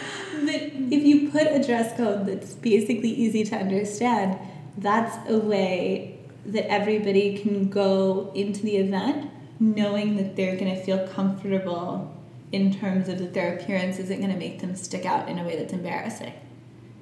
[0.45, 4.39] but if you put a dress code that's basically easy to understand,
[4.79, 10.83] that's a way that everybody can go into the event knowing that they're going to
[10.83, 12.15] feel comfortable
[12.51, 15.45] in terms of that their appearance isn't going to make them stick out in a
[15.45, 16.33] way that's embarrassing.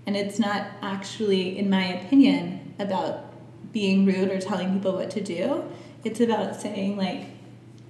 [0.07, 3.29] And it's not actually, in my opinion, about
[3.73, 5.65] being rude or telling people what to do
[6.05, 7.27] it's about saying like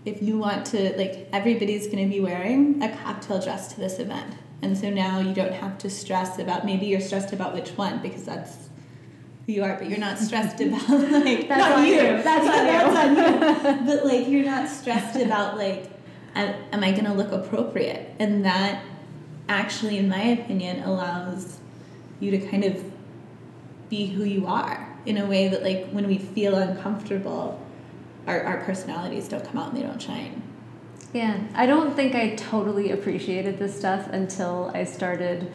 [0.04, 3.98] if you want to like everybody's going to be wearing a cocktail dress to this
[3.98, 7.70] event and so now you don't have to stress about maybe you're stressed about which
[7.70, 8.68] one because that's
[9.46, 11.94] who you are but you're not stressed about like that's not you.
[11.94, 15.90] you that's on you that's on you but like you're not stressed about like
[16.34, 18.82] am i going to look appropriate and that
[19.48, 21.58] actually in my opinion allows
[22.20, 22.82] you to kind of
[23.88, 27.60] be who you are in a way that like when we feel uncomfortable
[28.28, 30.42] our, our personalities don't come out and they don't shine.
[31.12, 35.50] Yeah, I don't think I totally appreciated this stuff until I started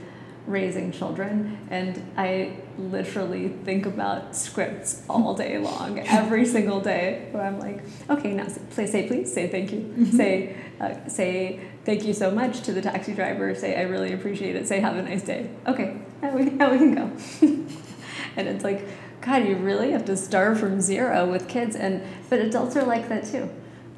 [0.48, 7.28] raising children and I literally think about scripts all day long, every single day.
[7.32, 10.18] Where I'm like, okay, now say, say please, say thank you, mm-hmm.
[10.18, 14.56] say uh, say thank you so much to the taxi driver, say I really appreciate
[14.56, 15.50] it, say have a nice day.
[15.68, 17.12] Okay, now we, now we can go.
[18.36, 18.88] and it's like
[19.22, 23.08] God, you really have to start from zero with kids, and but adults are like
[23.08, 23.50] that too.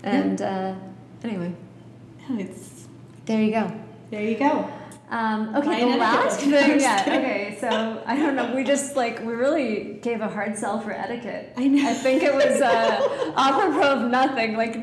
[0.04, 0.76] And uh,
[1.28, 1.54] anyway,
[2.30, 2.88] it's
[3.26, 3.42] there.
[3.42, 3.72] You go.
[4.12, 4.72] There you go.
[5.10, 6.52] Um, okay, the last thing.
[6.80, 7.02] Yeah.
[7.02, 8.56] Okay, so I don't know.
[8.56, 11.54] We just like we really gave a hard sell for etiquette.
[11.58, 11.88] I know.
[11.88, 14.56] I think it was uh, apropos of nothing.
[14.56, 14.76] Like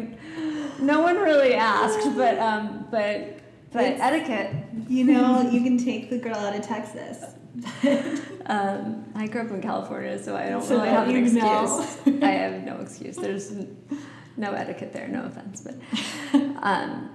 [0.81, 3.39] no one really asked, but um, but
[3.73, 4.55] but it's, etiquette.
[4.89, 7.25] You know, you can take the girl out of Texas.
[8.47, 12.23] um, I grew up in California, so I don't so really have an excuse.
[12.23, 13.17] I have no excuse.
[13.17, 13.53] There's
[14.37, 15.09] no etiquette there.
[15.09, 15.77] No offense, but
[16.63, 17.11] um,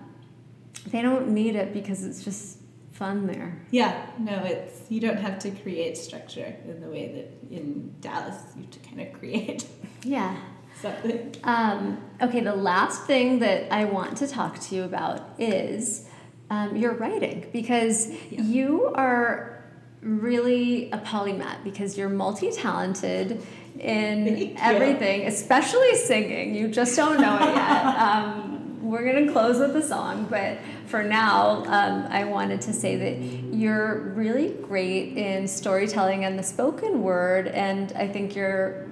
[0.88, 2.60] they don't need it because it's just
[2.92, 3.62] fun there.
[3.72, 8.36] Yeah, no, it's you don't have to create structure in the way that in Dallas
[8.56, 9.66] you have to kind of create.
[10.04, 10.36] Yeah.
[10.82, 11.36] Something.
[11.44, 16.08] Um, okay, the last thing that I want to talk to you about is
[16.52, 18.42] um, your writing because yeah.
[18.42, 19.64] you are
[20.02, 23.44] really a polymath because you're multi-talented
[23.80, 26.56] in everything, especially singing.
[26.56, 27.98] You just don't know it yet.
[28.08, 32.96] Um, we're gonna close with a song, but for now, um, I wanted to say
[32.96, 38.90] that you're really great in storytelling and the spoken word, and I think your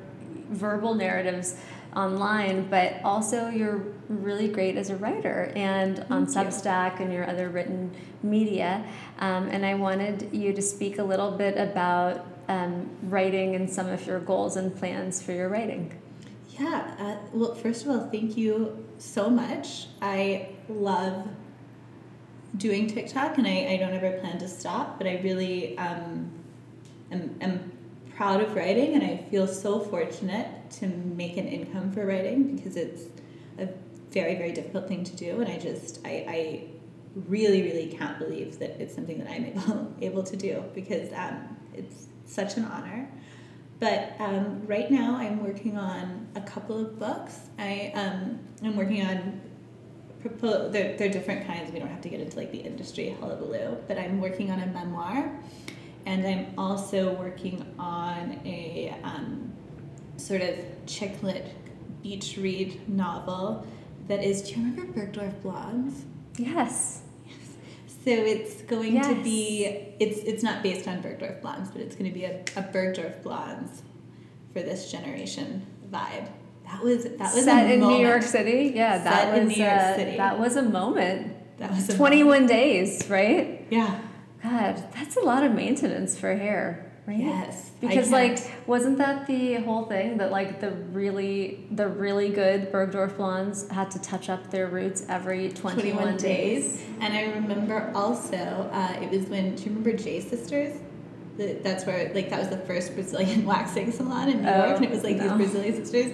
[0.50, 1.56] verbal narratives
[1.95, 6.52] online, but also you're really great as a writer and on Thank you.
[6.52, 8.86] Substack and your other written media.
[9.19, 13.88] Um, and I wanted you to speak a little bit about um, writing and some
[13.88, 16.00] of your goals and plans for your writing.
[16.60, 16.96] Yeah.
[17.00, 19.88] Uh, well, first of all, thank you so much.
[20.02, 21.28] I love
[22.56, 24.98] doing TikTok, and I, I don't ever plan to stop.
[24.98, 26.32] But I really um,
[27.12, 27.72] am, am
[28.16, 32.76] proud of writing, and I feel so fortunate to make an income for writing because
[32.78, 33.04] it's
[33.60, 33.68] a
[34.12, 36.26] very very difficult thing to do, and I just I.
[36.28, 36.64] I
[37.30, 41.56] really really can't believe that it's something that i'm able, able to do because um,
[41.74, 43.10] it's such an honor
[43.80, 47.40] but um, right now, I'm working on a couple of books.
[47.60, 49.42] I um, I'm working on
[50.24, 51.72] propo- they're, they're different kinds.
[51.72, 53.78] We don't have to get into like the industry hullabaloo.
[53.88, 55.30] But I'm working on a memoir,
[56.06, 59.52] and I'm also working on a um,
[60.16, 61.54] sort of chick lit
[62.02, 63.68] beach read novel
[64.08, 64.42] that is.
[64.44, 66.06] Do you remember Bergdorf Blondes?
[66.38, 67.02] Yes.
[68.06, 69.65] So it's going to be
[70.00, 73.24] it's it's not based on Bergdorf Blondes, but it's going to be a, a Bergdorf
[73.24, 73.82] Blondes
[74.54, 76.30] for this generation vibe.
[76.65, 78.00] That was that was Set in moment.
[78.00, 78.74] New York City.
[78.76, 80.18] Yeah, that Set was in New York uh, City.
[80.18, 81.58] that was a moment.
[81.58, 83.65] That was a 21 days, right?
[83.72, 84.02] Yeah.
[84.44, 87.18] God, that's a lot of maintenance for hair, right?
[87.18, 87.72] Yes.
[87.82, 93.18] Because like wasn't that the whole thing that like the really the really good Bergdorf
[93.18, 96.22] blondes had to touch up their roots every 21, 21 days.
[96.78, 96.84] days.
[97.02, 98.38] And I remember also
[98.72, 100.80] uh, it was when do you remember J Sisters?
[101.38, 104.78] The, that's where like that was the first Brazilian waxing salon in New Oh, York,
[104.78, 105.24] and it was like no.
[105.24, 106.12] these Brazilian sisters.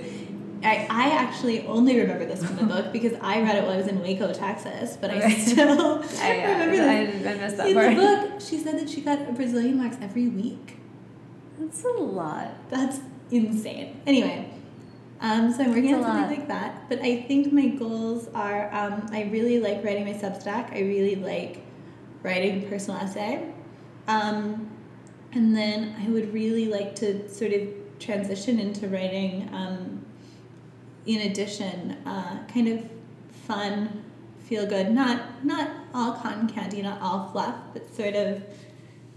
[0.63, 3.77] I, I actually only remember this from the book because I read it while I
[3.77, 7.25] was in Waco, Texas, but I still I, uh, remember I, this.
[7.27, 7.95] I missed that In part.
[7.95, 10.77] the book, she said that she got a Brazilian wax every week.
[11.62, 12.69] That's a lot.
[12.69, 14.02] That's insane.
[14.08, 14.52] Anyway,
[15.19, 16.30] um, so I'm working on something lot.
[16.30, 16.89] like that.
[16.89, 20.74] But I think my goals are um, I really like writing my Substack.
[20.74, 21.63] I really like
[22.24, 23.54] writing personal essay.
[24.08, 24.69] Um,
[25.34, 27.69] and then I would really like to sort of
[28.00, 30.04] transition into writing, um,
[31.06, 32.89] in addition, uh, kind of
[33.45, 34.04] fun,
[34.39, 38.43] feel good, not not all cotton candy, not all fluff, but sort of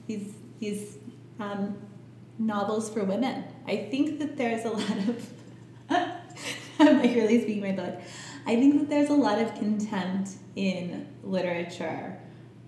[0.07, 0.99] these these
[1.41, 1.77] um,
[2.39, 3.45] novels for women.
[3.67, 5.31] I think that there's a lot of
[6.79, 8.01] I'm like really speaking my book.
[8.47, 12.19] I think that there's a lot of contempt in literature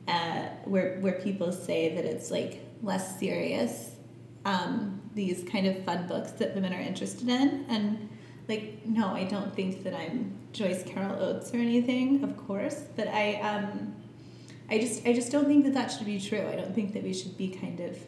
[0.08, 3.92] uh, where where people say that it's like less serious.
[4.44, 8.08] Um, these kind of fun books that women are interested in, and
[8.48, 13.08] like no, I don't think that I'm Joyce Carol Oates or anything, of course, but
[13.08, 13.94] I um,
[14.70, 16.46] I just I just don't think that that should be true.
[16.46, 17.98] I don't think that we should be kind of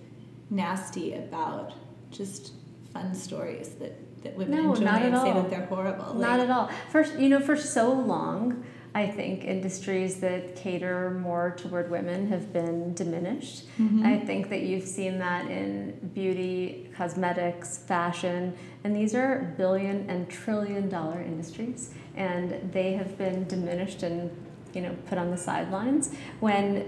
[0.51, 1.73] nasty about
[2.11, 2.53] just
[2.93, 5.43] fun stories that, that women No, enjoy not and at say all.
[5.43, 6.15] that they're horrible.
[6.15, 6.71] Not Like, at all.
[6.91, 12.53] First, you know, for so long, I think industries that cater more toward women have
[12.53, 13.69] been diminished.
[13.79, 14.05] Mhm.
[14.05, 20.29] I think that you've seen that in beauty, cosmetics, fashion, and these are billion and
[20.29, 24.31] trillion dollar industries, and they have been diminished and
[24.75, 26.83] you know put on the sidelines when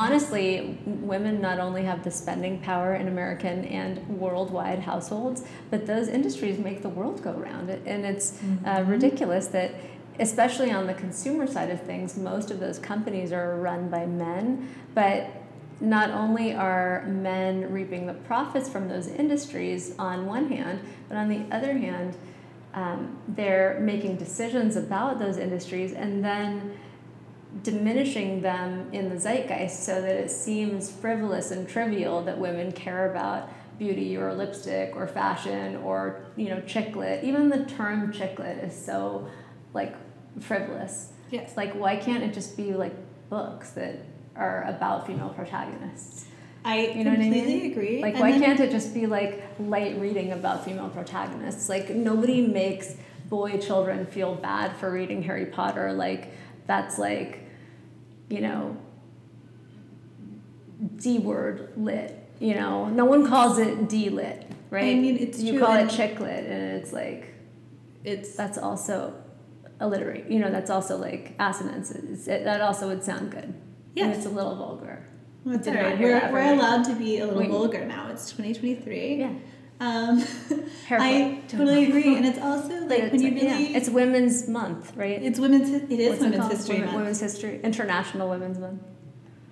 [0.00, 6.08] honestly women not only have the spending power in american and worldwide households but those
[6.08, 7.68] industries make the world go round.
[7.70, 8.32] And it's
[8.64, 8.88] uh, Mhm.
[8.88, 9.70] ridiculous that
[10.18, 14.68] especially on the consumer side of things most of those companies are run by men.
[14.94, 15.28] But
[15.80, 21.28] not only are men reaping the profits from those industries on one hand but on
[21.28, 22.16] the other hand
[22.74, 25.92] um, they're making decisions about those industries.
[25.92, 26.72] And then
[27.62, 33.10] diminishing them in the zeitgeist so that it seems frivolous and trivial that women care
[33.10, 38.38] about beauty or lipstick or fashion or you know chick lit even the term chick
[38.38, 39.28] lit is so
[39.74, 39.94] like
[40.40, 41.56] frivolous Yes.
[41.56, 42.94] like why can't it just be like
[43.30, 43.96] books that
[44.36, 46.26] are about female protagonists
[46.64, 47.32] I You know what I mean?
[47.32, 48.02] completely agree.
[48.02, 52.46] like And why can't it just be like light reading about female protagonists like nobody
[52.46, 52.96] makes
[53.28, 56.32] boy children feel bad for reading harry potter like
[56.70, 57.40] that's like
[58.28, 58.76] you know
[60.96, 65.40] d word lit you know no one calls it d lit right I mean, it's
[65.40, 67.34] you true, call it chick lit and it's like
[68.04, 69.14] It's that's also
[69.80, 73.52] alliterate you know that's also like assonances it, that also would sound good
[73.96, 75.04] and it's a little vulgar
[75.44, 75.98] well, it's did all right.
[75.98, 77.50] We're, we're allowed to be a little Wait.
[77.50, 78.10] vulgar now.
[78.10, 79.16] It's 2023.
[79.16, 79.32] yeah
[79.80, 80.22] Um,
[80.90, 84.94] I totally agree, and it's also like it's, when you yeah, really it's Women's Month,
[84.96, 85.22] right?
[85.22, 86.52] it's women's it is What's it Women's called?
[86.52, 86.98] History Women- Month.
[86.98, 88.82] Women's History, International Women's Month.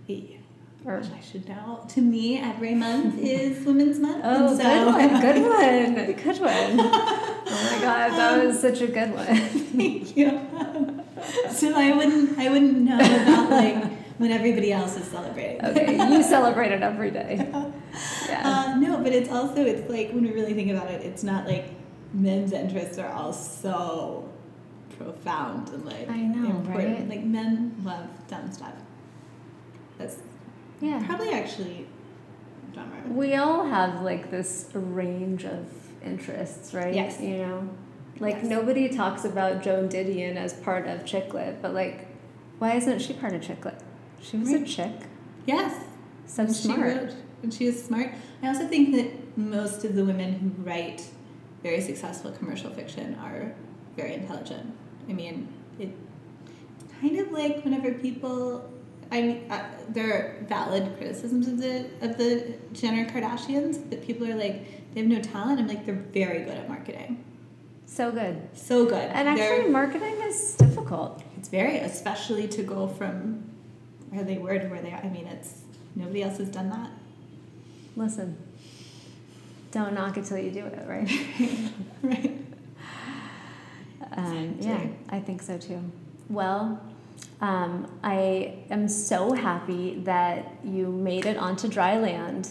[0.06, 0.36] Yeah.
[0.84, 1.84] Or I should know.
[1.88, 4.20] To me, every month is Women's Month.
[4.24, 6.90] oh, so good one, good one, good one.
[7.50, 9.24] Oh my god, that was such a good one.
[9.26, 10.28] Thank you.
[11.50, 13.84] so I wouldn't, I wouldn't know about like
[14.18, 15.64] when everybody else is celebrating.
[15.64, 17.50] Okay, you celebrate it every day.
[18.28, 18.42] Yeah.
[18.44, 21.46] Uh, no, but it's also it's like when we really think about it, it's not
[21.46, 21.66] like
[22.12, 24.28] men's interests are all so
[24.98, 26.98] profound and like I know, important.
[26.98, 27.08] right?
[27.08, 28.72] Like men love dumb stuff.
[29.98, 30.16] That's
[30.80, 31.02] Yeah.
[31.06, 31.86] probably actually
[32.74, 32.96] dumber.
[33.08, 35.66] We all have like this range of
[36.04, 36.94] interests, right?
[36.94, 37.20] Yes.
[37.20, 37.68] You know,
[38.20, 38.44] like Yes.
[38.46, 42.06] nobody talks about Joan Didion as part of Chick lit, but like,
[42.58, 43.74] why isn't she part of Chick lit?
[44.20, 44.92] She was a chick.
[45.46, 45.84] Yes.
[46.26, 46.78] So And smart.
[46.78, 48.10] She wrote, and she is smart.
[48.42, 51.04] I also think that most of the women who write
[51.62, 53.52] very successful commercial fiction are
[53.96, 54.72] very intelligent.
[55.08, 55.90] I mean, it,
[56.80, 58.70] it's kind of like whenever people.
[59.10, 64.30] I mean, uh, there are valid criticisms of the of the Jenner Kardashians that people
[64.30, 65.60] are like they have no talent.
[65.60, 67.24] I'm like they're very good at marketing,
[67.86, 68.36] So good.
[68.52, 68.94] so good.
[69.12, 71.22] And They're- actually, marketing is difficult.
[71.38, 73.44] it's very especially to go from
[74.10, 75.00] where they were to where they are.
[75.02, 75.62] I mean, it's
[75.96, 76.90] nobody else has done that.
[77.98, 78.36] Listen,
[79.72, 81.72] don't knock it till you do it, right?
[82.02, 82.38] right.
[84.12, 85.82] Um, yeah, I think so too.
[86.30, 86.80] Well,
[87.40, 92.48] um, I am so happy that you made it onto dry land.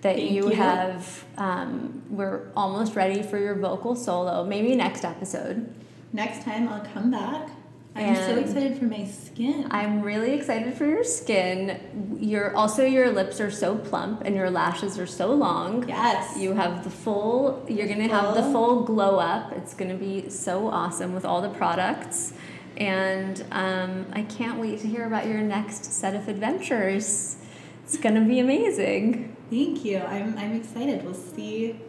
[0.00, 0.54] That you, you.
[0.54, 4.42] have, um, we're almost ready for your vocal solo.
[4.42, 5.74] Maybe next episode.
[6.14, 7.50] Next time I'll come back.
[7.98, 9.66] I'm so excited for my skin.
[9.70, 12.16] I'm really excited for your skin.
[12.20, 15.86] Your also your lips are so plump and your lashes are so long.
[15.88, 16.36] yes.
[16.38, 18.52] You have the full, you're going to have the Full.
[18.52, 19.52] full glow up.
[19.52, 22.32] It's going to be so awesome with all the products.
[22.76, 27.36] And um, I can't wait to hear about your next set of adventures.
[27.84, 29.36] It's going to be amazing.
[29.50, 29.98] Thank you.
[29.98, 31.04] I'm, I'm excited.
[31.04, 31.80] We'll see.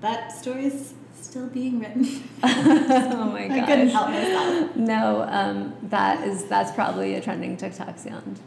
[0.00, 0.92] That story's
[1.24, 2.06] still being written.
[2.42, 4.76] oh my I couldn't help myself.
[4.76, 8.40] No, um, that is that's probably a trending TikTok sound.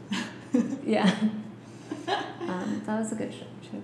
[0.85, 1.15] yeah.
[2.07, 3.83] Um, that was a good show too.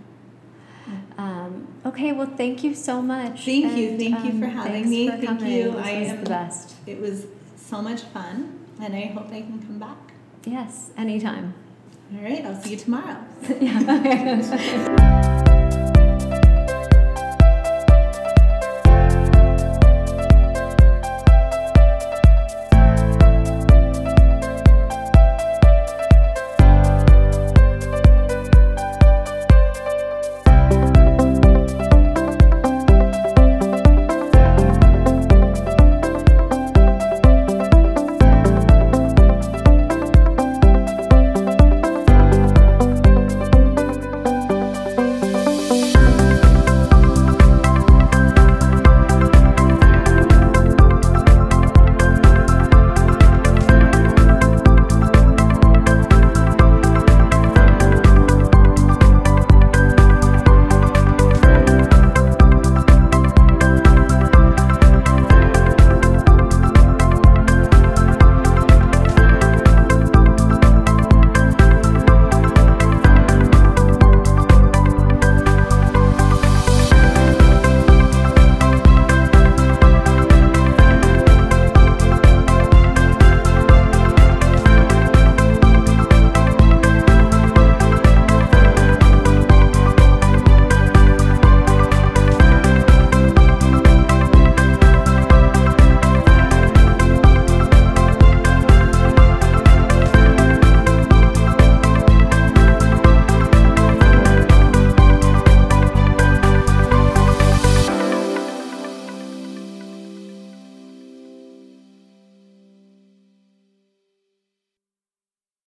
[1.18, 3.46] Um, okay, well, thank you so much.
[3.46, 3.90] Thank you.
[3.90, 5.08] And, Thank you for um, having me.
[5.08, 5.52] for Thank coming.
[5.52, 5.72] you.
[5.72, 6.76] This I am- the best.
[6.86, 7.26] It was
[7.56, 10.14] so much fun, and I hope I can come back.
[10.46, 11.54] Yes, anytime.
[12.14, 12.46] All right.
[12.46, 13.18] I'll see you tomorrow.
[13.62, 15.60] yeah.